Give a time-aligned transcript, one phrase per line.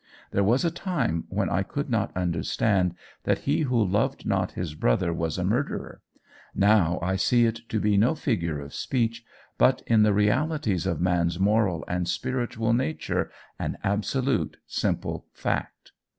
[0.31, 4.73] There was a time when I could not understand that he who loved not his
[4.73, 6.01] brother was a murderer:
[6.55, 9.23] now I see it to be no figure of speech,
[9.59, 13.29] but, in the realities of man's moral and spiritual nature,
[13.59, 15.91] an absolute simple fact.